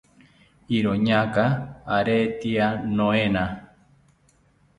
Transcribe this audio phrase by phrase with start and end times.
[0.77, 1.45] iroñaka
[1.97, 3.43] aretya noena